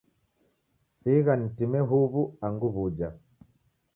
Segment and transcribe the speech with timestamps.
[0.95, 3.09] Sigha nitime huw'u angu w'uja.